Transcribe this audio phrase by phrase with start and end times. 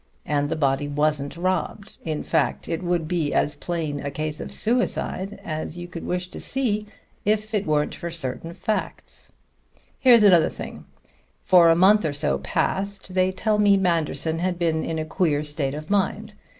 [0.25, 1.95] And the body wasn't robbed.
[2.03, 6.29] In fact, it would be as plain a case of suicide as you could wish
[6.29, 6.87] to see,
[7.23, 9.31] if it wasn't for certain facts.
[9.99, 10.85] Here's another thing:
[11.43, 15.43] for a month or so past, they tell me, Manderson had been in a queer
[15.43, 16.33] state of mind.